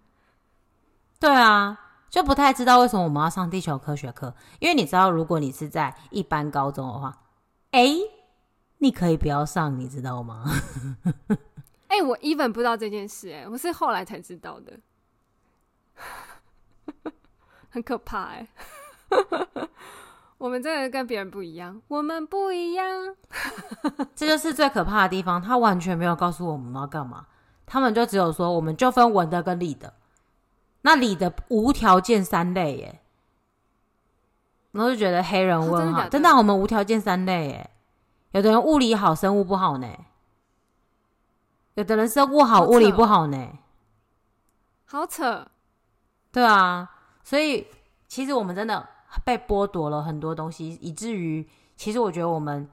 [1.19, 7.23] 对啊，就不太知道为什么我们要上地球科学课，因为你知道，如果你是在一般高中的话，
[7.71, 7.95] 哎，
[8.77, 10.45] 你可以不要上，你知道吗？
[11.89, 14.79] 哎，我 even 不知道这件事，哎，我是后来才知道的。
[17.71, 18.47] 很可怕哎，
[20.45, 23.15] 我们真的跟别人不一样，我们不一样，
[24.15, 25.41] 这就是最可怕的地方。
[25.41, 27.25] 他完全没有告诉我们要干嘛，
[27.65, 29.95] 他们就只有说，我们就分文的跟理的，
[30.83, 33.01] 那理的无条件三类耶，
[34.73, 37.71] 然后就觉得黑人问号，哦、真的我们无条件三类耶，
[38.33, 39.87] 有的人物理好，生物不好呢，
[41.73, 43.49] 有的人生物好，好物理不好呢，
[44.85, 45.47] 好扯，
[46.31, 46.91] 对啊。
[47.23, 47.65] 所以，
[48.07, 48.87] 其实我们真的
[49.23, 52.67] 被剥夺了很多东西，以至于，其实我觉得我们，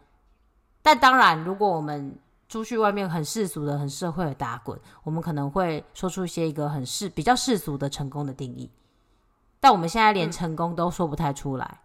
[0.82, 8.70] 但当然，如果我们出去外面很世俗的、很社会的打滚，我们可能会说出一些一个很世比较世俗的成功的定义，
[9.60, 11.80] 但我们现在连成功都说不太出来。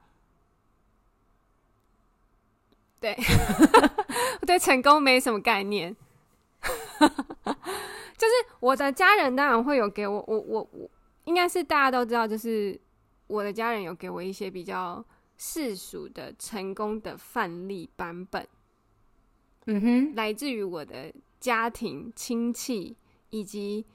[3.00, 3.18] 嗯、对，
[4.42, 5.96] 我 对成功没什么概念，
[7.00, 10.90] 就是我的家人当然会有给我，我我我。
[11.26, 12.80] 应该是大家都知道，就是
[13.28, 15.04] 我的家人有给我一些比较
[15.38, 18.48] 世俗的成功的范例版本。
[19.66, 22.96] 嗯哼，来自于我的家庭、亲戚
[23.30, 23.86] 以及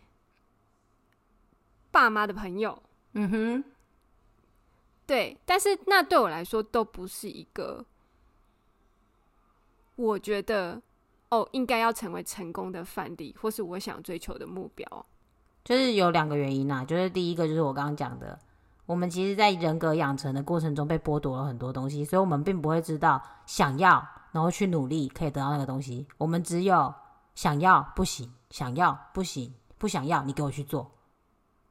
[1.91, 2.83] 爸妈的朋友。
[3.15, 3.65] 嗯哼，
[5.07, 7.85] 对，但是那对我来说都不是一个，
[9.97, 10.81] 我觉得
[11.31, 15.07] 哦，应该要成为成功的范例，或是我想追求的目标。
[15.65, 18.39] 就是有两个原因啊，就是第一个就是我刚刚讲的，
[18.93, 26.07] 我们其实，在人格养成的过程中被剥夺了很多东西，所以我们并不会知道想要，然后去努力可以得到那个东西。
[26.19, 26.93] 我们只有
[27.35, 30.91] 想要不行，想要不行，不想要你给我去做。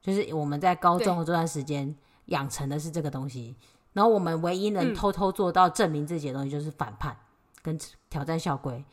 [0.00, 3.56] 就是我们在高中的这段时间养成的是这个东西，
[3.92, 7.16] 然后我们唯一能偷偷做到证明自己的东西就是反叛
[7.62, 7.78] 跟
[8.10, 8.84] 挑战校规。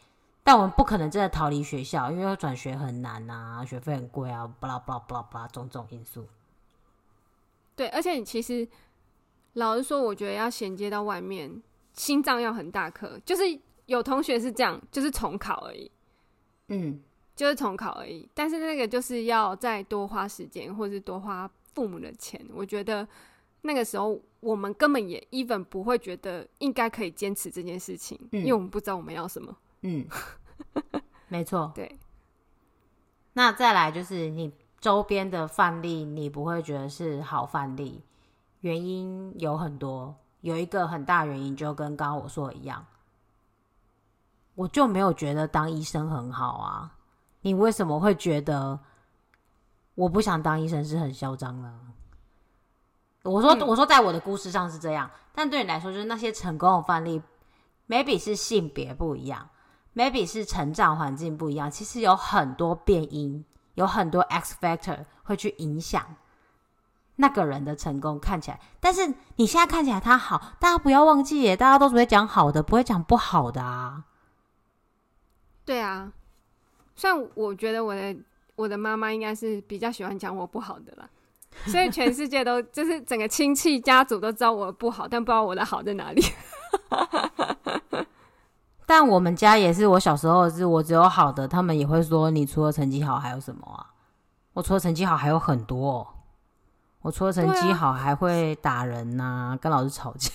[0.43, 6.27] 但我们不可能真的逃离学校，因为要转学很难啊，学费很贵啊，巴拉巴拉巴拉巴拉种种因素。
[7.79, 8.67] 对，而且你其实
[9.53, 11.63] 老实说，我觉得要衔接到外面，
[11.93, 13.17] 心脏要很大颗。
[13.23, 13.43] 就是
[13.85, 15.89] 有同学是这样，就是重考而已，
[16.67, 17.01] 嗯，
[17.37, 18.27] 就是重考而已。
[18.33, 22.45] 但是那个就是要再多花时间，或是多花父母的钱。
[22.53, 23.07] 我觉得
[23.61, 29.57] 那个时候我们根本也 even 不会觉得应该可以坚持这件事情，嗯，因为我们不知道我们要什么。
[29.83, 30.05] 嗯，
[31.29, 31.71] 没错。
[31.73, 31.97] 对，
[33.31, 38.03] 那再来就是你周边的范例，你不会觉得是好范例，
[38.61, 40.15] 原因有很多。
[40.41, 42.85] 有一个很大原因，就跟刚刚我说的一样，
[44.55, 46.95] 我就没有觉得当医生很好啊。
[47.41, 48.79] 你为什么会觉得
[49.95, 51.79] 我不想当医生是很嚣张呢？
[53.23, 57.21] 我说，我说，在我的故事上是这样，但对你来说，就是那些成功的范例
[57.89, 59.49] ，maybe 是性别不一样。
[59.93, 63.43] maybe 是成长环境不一样，其实有很多变因，
[63.79, 66.05] 有很多 X factor 会去影响
[67.15, 68.59] 那个人的成功看起来。
[68.81, 74.03] 但是你现在看起来他好，大家不要忘记耶，大家都只会讲好的，不会讲不好的啊。
[75.63, 76.11] 对啊，
[76.93, 78.17] 虽然我觉得我的
[78.57, 81.09] 我的妈妈应该是比较喜欢讲我不好的啦，
[81.67, 86.21] 所以全世界都就是整个亲戚家族都知道我不好，但不知道我的好在哪里。
[88.89, 93.93] 但我们家也是，我小时候是我只有好的，他们也会说，你除了成绩好还有什么啊？
[94.53, 96.07] 我除了成绩好还有很多哦，
[97.01, 100.31] 我除了成绩好还会打人呐、啊，跟老师吵架。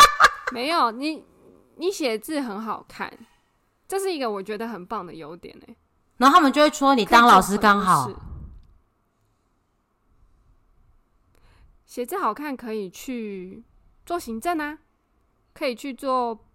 [0.52, 1.22] 没有，你
[1.76, 3.12] 你写字很好看，
[3.86, 5.76] 这是一个我觉得很棒的优点哎。
[6.16, 8.10] 然后他们就会说，你当老师刚好。
[11.84, 13.62] 写字好看可以去
[14.06, 14.78] 做行政啊，
[15.52, 16.46] 可以去做。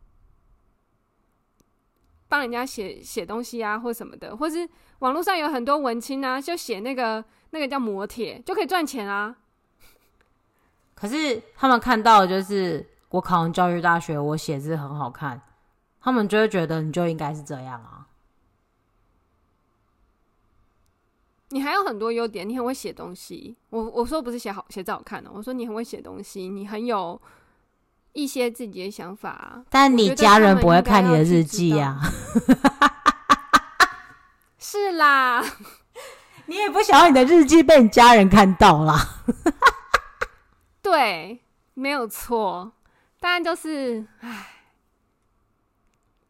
[2.33, 4.67] 帮人家写写东西啊，或什么的，或是
[4.99, 9.35] 网络上有很多文青啊，就写那个那个叫磨铁，就可以赚钱啊。
[10.95, 15.39] 可是他们看到的就是我考上教育大学，我写字很好看，
[16.01, 18.07] 他们就会觉得你就应该是这样啊。
[21.49, 23.55] 你还有很多优点，你很会写东西。
[23.69, 27.21] 我我说不是写好写字好看的，我说你很会写东西，你很有。
[28.13, 31.99] 一些自己的想法啊，但你家人不会看你的日记呀？
[34.57, 35.43] 是啦，
[36.47, 39.23] 你也不想要你的日记被你家人看到啦。
[40.81, 41.41] 对，
[41.73, 42.73] 没有错。
[43.19, 44.63] 但就是，唉，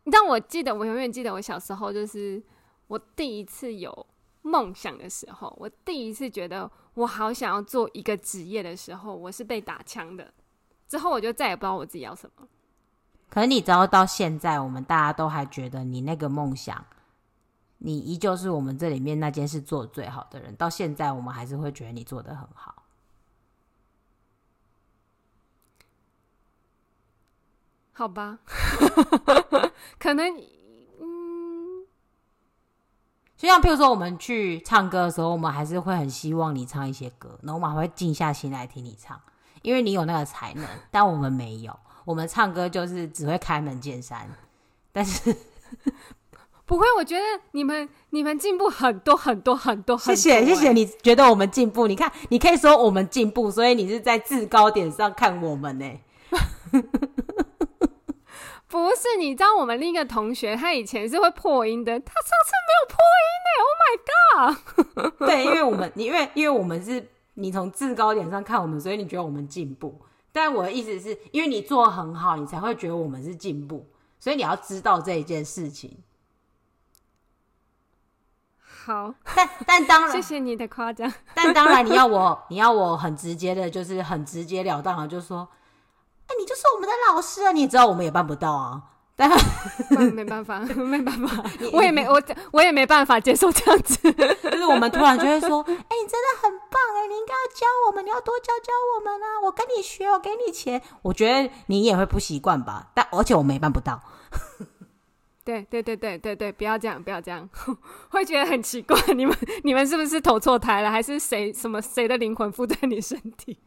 [0.04, 2.42] 让我记得，我永远记得我小时候，就是
[2.88, 4.06] 我第一次有
[4.44, 10.32] 梦想的时候，我第一次觉得我好想要做一个职业的时候，我是被打枪的。
[10.94, 12.48] 之后我就再也不知道我自己要什么。
[13.28, 16.86] 可是你知道，到现在我们大家都还觉得你那个梦想，
[17.80, 20.56] 你依旧是我们这里面那件事做得最好的人。
[20.56, 22.84] 到现在，我们还是会觉得你做得很好。
[27.94, 28.38] 好吧，
[29.98, 30.32] 可能，
[31.02, 31.88] 嗯，
[33.36, 39.20] 就像譬如说，我们去唱歌的时候，我们还是会很希望你唱一些歌，然后我们还会静下心来听你唱。
[39.64, 41.76] 因为你有那个才能， 但我们没有。
[42.06, 44.30] 我们唱歌就是只会开门见山，
[44.92, 45.34] 但是
[46.68, 46.86] 不会。
[46.98, 49.96] 我觉得你们你们进步很多很多很多。
[49.96, 51.88] 很多谢谢谢谢，你觉得我们进步？
[51.88, 55.90] 你看，你可以说我们进步，所以你是在制高点上看我们呢。
[58.68, 63.50] 不是，你知道我们另一个同学，他以前是会破音的，他上次没有破音呢。
[63.64, 64.60] Oh my god！
[65.30, 67.08] 对，因为我们，因为因为我们是。
[67.36, 70.02] 你从制高点上看我们，所以你觉得我们进步。
[70.32, 73.88] 但我的意思是，因为你做得很好，你才会觉得我们是进步。
[74.20, 75.98] 所以你要知道这一件事情。
[78.86, 81.12] 好， 但但当然，谢谢你的夸奖。
[81.36, 85.48] 但当然，你要我，你要我很直接的，就是很直截了当的，就是说，
[86.28, 87.52] 哎、欸，你就是我们的老师啊！
[87.52, 88.93] 你也知道我们也办不到啊。
[89.16, 89.30] 但
[90.14, 93.96] 没办法，没办法， 我也没我我也没办法接受这样子。
[94.12, 99.40] 就是我们突然就会说：“哎、欸，你真的很棒哎，你应该要教我们，你要多教教我们啊！
[99.44, 102.90] 我跟你学，我给你钱。”我觉得你也会不习惯吧？
[102.96, 104.02] 但而且我没办不到。
[105.46, 107.48] 对对对对对对，不要这样，不要这样，
[108.10, 108.98] 会觉得很奇怪。
[109.14, 110.90] 你们你们是不是投错胎了？
[110.90, 113.60] 还是谁什么谁的灵魂附在你身体？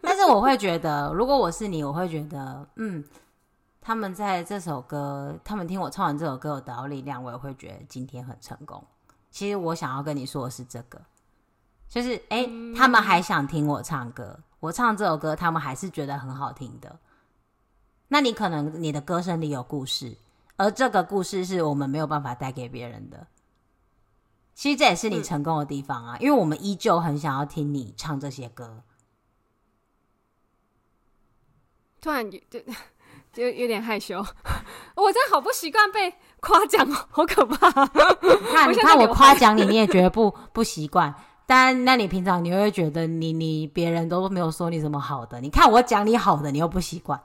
[0.00, 3.02] 但是我会觉得，如果我是你，我会觉得，嗯。
[3.86, 8.82] 他们在这首歌，他们听我唱完这首歌有得到力量，我也会觉得今天很成功。
[9.30, 10.98] 其实我想要跟你说的是这个，
[11.90, 16.98] 就是哎、欸，他们还想听我唱歌，我唱这首歌，他们还是觉得很好听的。
[18.08, 20.16] 那你可能你的歌声里有故事，
[20.56, 23.26] 而这个故事是我们没有办法带给别人的。
[24.54, 28.82] 其实这也是你成功的地方啊，因为我们依旧很想要听你唱这些歌。
[32.00, 32.40] 突然就。
[33.34, 34.18] 就有点害羞，
[34.94, 37.68] 我真的好不习惯被夸奖，好可怕！
[37.68, 41.12] 你看，你看我夸奖你，你也觉得不不习惯。
[41.46, 47.20] 但那你平常你会觉得你你别人都没有说你什么好的，你看我讲你好的，你又不习惯。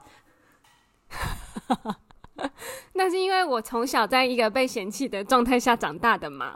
[2.94, 6.52] 那是因为我从小在一个被嫌弃的状态下长大的嘛。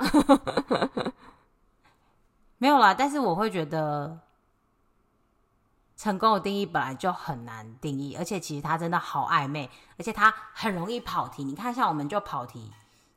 [2.58, 4.18] 没有啦，但是我会觉得。
[6.04, 11.42] 成功的定义本来就很难定义，而且其实它真的好暧昧，而且它很容易跑题。
[11.42, 12.70] 你看，像我们就跑题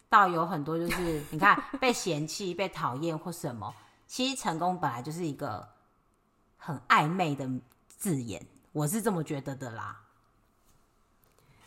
[0.07, 3.75] 到有很多，就是你看被嫌弃、被讨厌或什么。
[4.05, 5.67] 其实成功本来就是一个
[6.55, 7.45] 很暧昧的
[7.89, 10.03] 字眼，我是这么觉得的啦。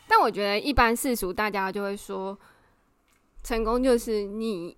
[0.07, 2.35] 但我觉得一般世俗大家就会说，
[3.43, 4.75] 成功就是你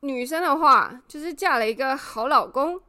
[0.00, 2.80] 女生的话，就是嫁了一个好老公。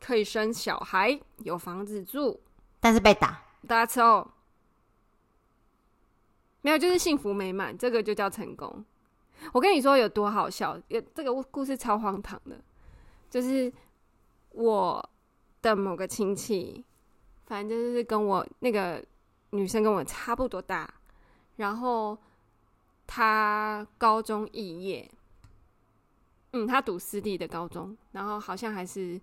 [0.00, 2.40] 可以生小孩，有房子住，
[2.80, 3.42] 但是被打。
[3.68, 4.26] 大家吃哦，
[6.62, 8.84] 没有，就是幸福美满，这个就叫成功。
[9.52, 12.58] 我跟你说有多好笑，有这个故事超荒唐的，
[13.28, 13.70] 就是
[14.50, 15.10] 我
[15.60, 16.82] 的某个亲戚，
[17.44, 19.04] 反正就是跟我那个
[19.50, 20.92] 女生跟我差不多大，
[21.56, 22.16] 然后
[23.06, 25.10] 她高中肄业，
[26.52, 29.20] 嗯，她读私立的高中，然后好像还是。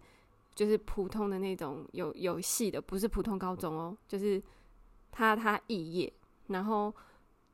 [0.57, 3.95] 就是普通的那种有有戏的，不是普通高中哦。
[4.07, 4.41] 就是
[5.11, 6.11] 他他肄业，
[6.47, 6.91] 然后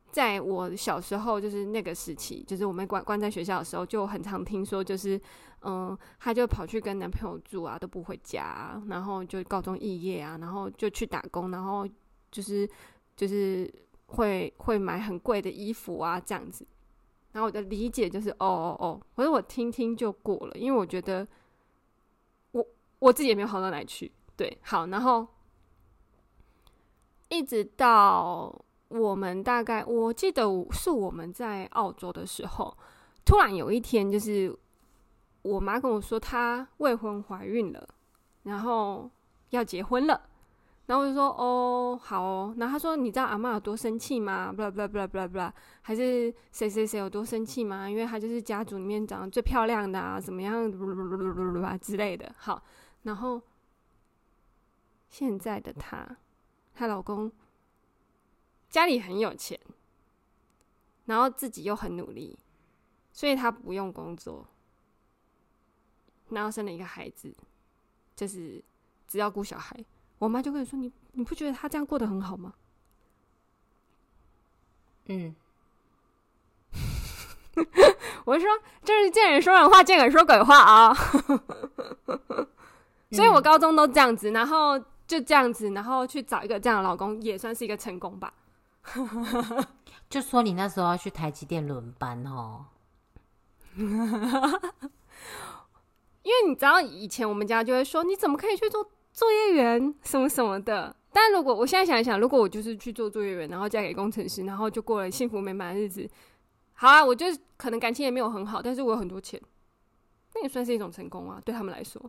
[0.10, 5.20] 在我小时候，就是那个时期，就是我们关关在学校的时候，就很常听说，就是
[5.64, 11.86] 嗯，他就跑去跟男朋友住啊，都不回家，然后就高中肄业啊，然后就去打工，然后
[12.32, 12.66] 就是
[13.18, 13.70] 就是
[14.06, 16.66] 会会买很贵的衣服啊，这样子。
[17.34, 21.28] 然后我的理解就是，哦哦哦，可是我听听就过了，因为我觉得。
[23.04, 25.28] 我自己也没有好到哪去，对，好，然后
[27.28, 32.78] 一直到我们大概，我记得是我们在澳洲的时候，
[33.26, 34.58] 突然有一天，就是
[35.41, 37.86] 我妈跟我说她未婚怀孕了，
[38.43, 39.12] 然后
[39.49, 40.22] 要结婚了，
[40.86, 44.54] 然后我就说哦，好哦，然后她说你知道阿妈有多生气吗？
[44.56, 47.89] 不啦不啦不啦不啦不啦，还是谁谁谁有多生气吗？
[47.89, 50.72] 因为她就是家族里面长得最漂亮的啊，怎么样
[51.82, 52.64] 之类的，好。
[53.04, 53.41] 然后，
[55.10, 56.18] 现在的她，
[56.74, 57.32] 她老公
[58.70, 59.60] 家里很有钱，
[61.06, 62.38] 然后自己又很努力，
[63.12, 64.47] 所以她不用工作，
[66.30, 67.36] 然后生了一个孩子，
[68.16, 68.64] 就是
[69.08, 69.86] 只要顾小孩。
[70.20, 72.54] 我妈就跟你说：“你你不觉得她这样过得很好吗？”
[75.08, 75.36] 嗯，
[78.24, 78.49] 我就说
[78.82, 80.95] ：“这是见人说人话，见鬼说鬼话啊！”
[83.14, 88.34] 所以我高中都这样子，然后就这样子，然后去找一个这样的老公，也算是一个成功吧。
[90.09, 92.66] 就说你那时候要去台积电轮班哦，
[93.76, 93.88] 因
[96.26, 100.95] 为你知道以前我们家就会说，你怎么可以去做作业员什么什么的。
[101.11, 106.09] 但如果我现在想一想，如果我就是去做作业员，然后嫁给工程师，然后就过了幸福美满的日子，
[106.74, 109.39] 好啊，我就可能感情也没有很好，但是我有很多钱，
[110.34, 112.01] 那也算是一种成功啊，对他们来说。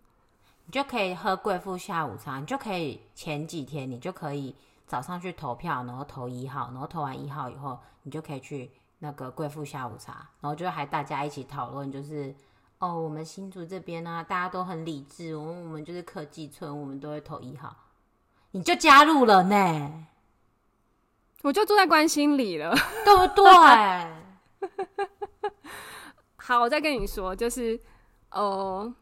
[0.66, 4.56] 你就可以喝贵妇下午茶，你就可以前几天你就可以
[4.86, 12.34] 早上去投票，然后投一号，然后投完一号以后，你就可以去那个贵妇下午茶，然后就还大家一起讨论，就是
[12.78, 17.76] 哦，我们新竹这边呢、啊，大家都很理智，我们我们就是科技村，我们都会投一号，
[18.52, 20.06] 你就加入了呢，
[21.42, 23.44] 我就住在关心里了， 对不对？
[26.36, 27.78] 好，我再跟你说，就是
[28.30, 28.94] 哦。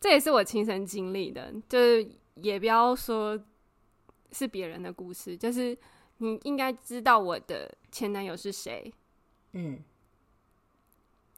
[0.00, 3.38] 这也是我亲身经历的，就是也不要说
[4.32, 5.76] 是别人的故事，就是
[6.18, 8.92] 你应该知道我的前男友是谁。
[9.52, 9.78] 嗯，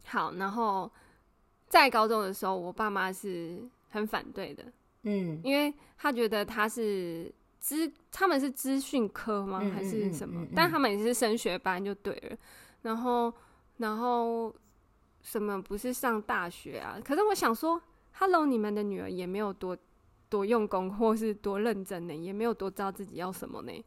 [0.06, 0.90] 好，然后
[1.68, 4.64] 在高中的时候，我爸妈是很反对的。
[5.02, 9.58] 嗯，因为他觉得他是资，他们是资讯科吗？
[9.74, 10.40] 还是什么？
[10.40, 12.36] 嗯嗯嗯嗯嗯、但他们也是升学班就对了。
[12.82, 13.32] 然后，
[13.78, 14.54] 然后
[15.22, 17.00] 什么不是上大学啊？
[17.04, 17.80] 可是我想说
[18.14, 19.76] ，Hello，你们的女儿也没有多
[20.28, 23.84] 多用功，或是多认真呢，也没有多知道自己要什么呢。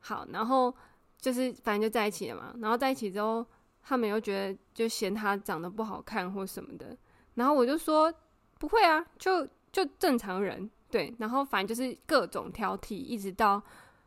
[0.00, 0.74] 好，然后
[1.18, 2.54] 就是反正就在一起了嘛。
[2.60, 3.46] 然后在一起之后，
[3.82, 6.96] 他们又觉得就嫌他长得不好看或什么的。
[7.34, 8.12] 然后我就说
[8.58, 9.48] 不会啊，就。
[9.70, 13.62] 就正常人对，然后反正就是各种挑剔，一直到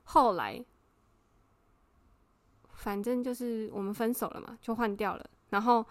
[0.06, 0.60] 后来，
[2.74, 5.30] 反正就是我们分手了嘛，就换掉了。
[5.50, 5.86] 然后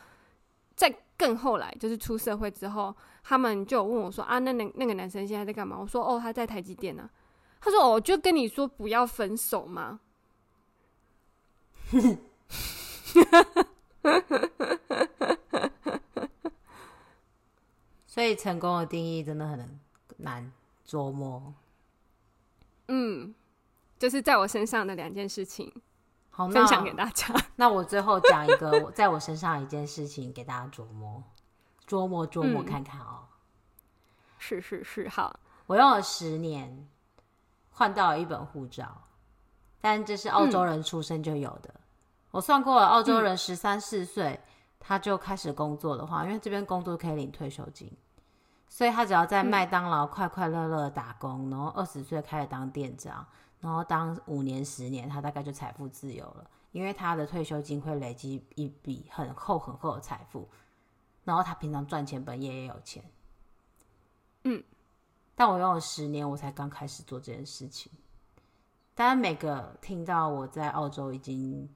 [0.75, 7.09] 再更后来，就是出社会之后，他们就问我说：“啊，那那那个男生现在在干嘛？”我说：“哦，他在台积电呢。”
[7.61, 10.01] 他说：“哦，就跟你说不要分手嘛。
[18.07, 19.79] ”所以成功的定义真的很
[20.19, 20.53] 难
[20.87, 21.55] 琢磨。
[22.89, 23.35] 嗯，
[23.99, 25.73] 就是在我身上的两件事情，
[26.31, 27.33] 好，分享给大家。
[27.57, 31.23] 那我最后讲一个在我身上一件事情给大家琢磨，
[31.91, 33.19] 琢磨琢磨看看哦。
[33.21, 33.29] 嗯、
[34.39, 35.41] 是是是，好。
[35.67, 36.89] 我用了十年
[37.71, 38.87] 换到了一本护照，
[39.81, 41.71] 但这是澳洲人出生就有的。
[41.75, 41.81] 嗯、
[42.31, 44.39] 我算过了，澳洲人十三四岁。
[44.83, 47.95] 他就开始工作的话，因为这边工作可以领退休金，
[48.67, 53.27] 所以他只要在麦当劳快快乐乐打工，嗯、然后二十岁开始当店长，
[53.61, 60.49] 然后当五年十年，他大概就财富自由了，因为他的退休金会累积一笔很厚很厚的财富，
[61.31, 63.05] 然后他平常赚钱本业也有钱，
[64.43, 64.63] 嗯，
[65.37, 67.93] 但我用了十年，我才刚开始做这件事情，
[68.95, 71.69] 当然每个听到我在澳洲已经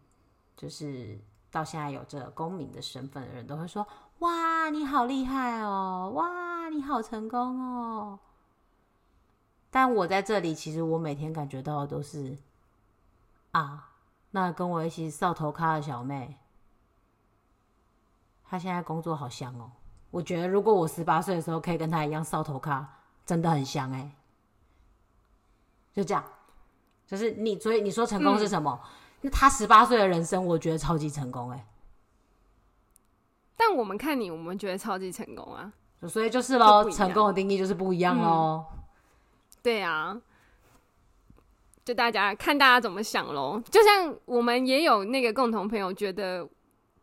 [0.56, 1.20] 就是。
[1.54, 3.86] 到现在有这个公民的身份的人都会说
[4.18, 6.10] ：“哇，你好厉害哦！
[6.12, 8.18] 哇，你好成功哦！”
[9.70, 12.36] 但我在这里，其实我每天感觉到的都是
[13.52, 13.92] 啊，
[14.32, 16.40] 那跟我一起扫头咖的小妹，
[18.44, 19.70] 她现在工作好香哦。
[20.10, 22.88] 我觉得如果我十八岁的时候可以跟他一样扫头咖，
[23.26, 24.12] 真的很香哎。
[25.92, 26.24] 就这样，
[27.06, 28.80] 就是你，所以你说成功是什么？
[28.82, 31.64] 嗯他十八岁的人生，我觉得超级成功哎、欸。
[33.56, 35.72] 但我们看你，我们觉得超级成功啊。
[36.06, 38.78] 所以就是喽，成功的定义就是不一样喽、嗯。
[39.62, 40.20] 对啊，
[41.86, 43.58] 就大家看大家怎么想喽。
[43.70, 46.46] 就像我们也有那个共同朋友，觉得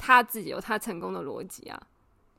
[0.02, 1.80] 他自己有他成功的逻辑啊，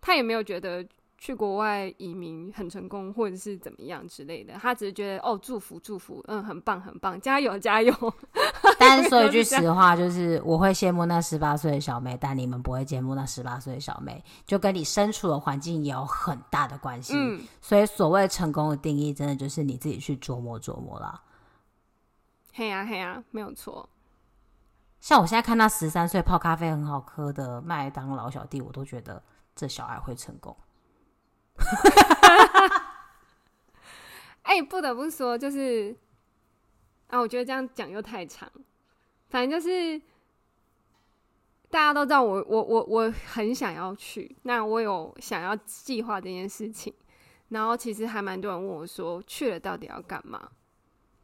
[0.01, 0.85] 他也没有觉得。
[1.25, 7.95] 去国外移民很成功，或者是怎么样之类的，他只是觉得哦，祝福祝福，嗯，很棒很棒，加油加油。
[8.77, 17.13] 但是说一句实话，就是我会羡慕那十八岁的小妹，但你们不会羡慕那十八岁的小妹，就跟你身处的环境也有很大的关系。
[17.17, 21.23] 嗯，所以所谓成功的定义，真的就是你自己去琢磨琢磨啦。
[22.53, 23.89] 嘿呀嘿呀，没有错。
[25.03, 29.21] 像我现在看那十三岁泡咖啡很好喝的麦当劳小弟，我都觉得
[29.53, 30.57] 这小孩会成功。
[34.43, 35.97] 哎、不得不说，就是
[37.09, 38.49] 啊，我觉得这样讲又太长。
[39.29, 40.01] 反正就是
[41.69, 46.95] 大家都知道我，我我我我很想要去，那我有想要计划这件事情。
[47.49, 50.51] 然后其实还蛮多人问我说，去了到底要干嘛？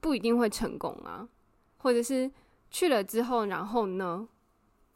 [0.01, 1.29] 不一定会成功啊，
[1.77, 2.29] 或者是
[2.71, 4.29] 去了之后，然后呢，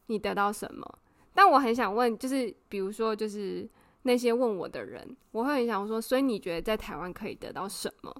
[0.06, 0.98] 你得到什么？
[1.34, 3.68] 但我很想问，就是比如说，就是。
[4.04, 8.12] 那些问我的人，我会很想说，所以你觉得在台湾可以得到什么？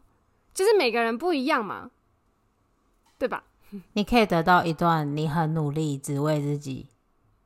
[0.54, 1.90] 就是每个人不一样嘛，
[3.18, 3.42] 对吧？
[3.94, 6.86] 你可以得到一段你很努力，只为自己，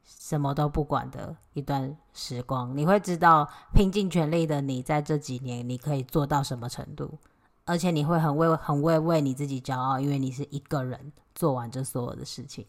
[0.05, 2.77] 什么都不管的一段时光。
[2.77, 7.19] 你会知道拼尽全力的你，在这几年你可以做到什么程度，
[7.65, 12.67] 而且你会很为很为为你自己骄傲，因为你是一个人做完这所有的事情。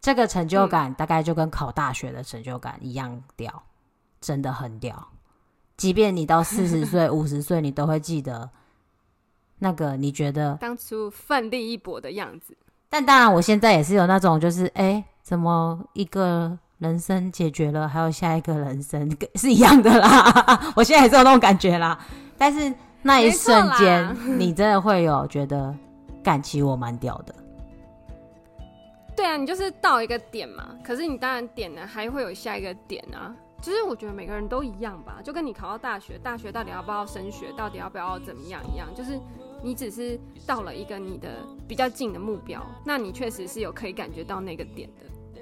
[0.00, 3.62] 这个成就感大概就跟考大学的成就感一样屌。
[4.22, 5.08] 真的很屌，
[5.78, 8.50] 即便你到四十岁、 五十岁，你都会记得
[9.58, 12.54] 那个你觉得当初奋力一搏的样子。
[12.90, 20.72] 但当然，我现在也是有那种，就是哎、欸，怎么一个人生解决了，还有下一个人生 是一样的啦。
[20.76, 21.98] 我现在也是有那种感觉啦。
[22.36, 22.70] 但是
[23.00, 25.74] 那一瞬间，你真的会有觉得，
[26.22, 27.34] 干，其我蛮屌的。
[29.20, 30.74] 对啊，你就是到一个点嘛。
[30.82, 33.36] 可是你当然点呢，还会有下一个点啊。
[33.60, 39.20] 其实我觉得每个人都一样吧，就跟你考到大学，大学到底要不要升学，到底要不要怎么样一样，就是
[39.62, 45.40] 你只是到了一个你的比较近的目标，那你确实是有可以感觉到那个点的。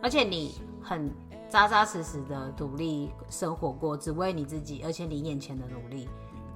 [0.00, 1.10] 而且你很
[1.48, 6.08] 扎扎实实的努力生活过，只为你自己，而且你眼前的努力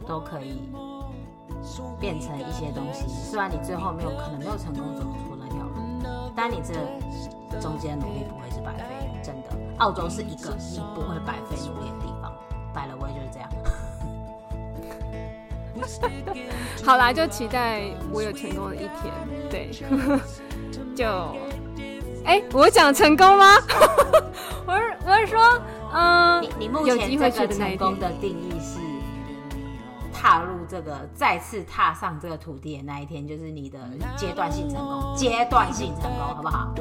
[0.06, 0.60] 都可以
[1.98, 3.08] 变成一些东西。
[3.08, 5.32] 虽然你最后没有可能没有成功走出，
[6.43, 6.74] 但你这
[7.61, 8.82] 中间努力不会是白费，
[9.22, 9.51] 真的。
[9.78, 12.34] 澳洲是一个你不会白费努力的地方。
[12.74, 13.49] By the way 就是这样。
[16.84, 19.14] 好啦，就期待我有成功的一天。
[19.49, 19.70] 对，
[20.97, 21.07] 就。
[22.24, 23.55] 哎、欸，我讲成功吗？
[24.66, 25.40] 我是我是说，
[25.93, 28.80] 嗯、呃，你你目前这个成功的定义是
[30.23, 33.81] 踏入这个再次踏上这个土地的那一天，就是你的
[34.16, 36.73] 阶段性成功，阶段性成功，好不好？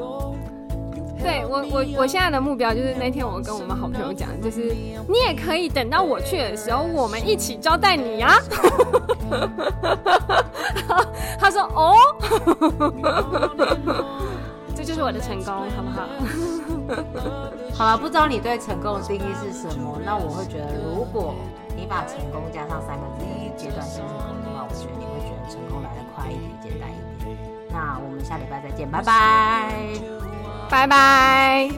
[1.20, 4.76] 对我我我现在的目标就是那天我跟我们好朋友讲，就是
[5.08, 8.38] 你也可以等到我去的时候，我们一起招待你呀、啊。
[11.40, 11.96] 他说哦。
[14.76, 16.08] 这就是我的成功，好不好？
[17.76, 20.00] 好了，不知道你对成功的定义是什么？
[20.06, 21.34] 那我会觉得，如果
[21.82, 27.36] 你把成功加上三分之一阶段性成功的话，我觉得你会觉得成功来的快一点、简单一点。
[27.72, 30.00] 那我们下礼拜再见，拜拜，
[30.70, 31.72] 拜拜。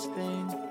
[0.00, 0.69] this thing.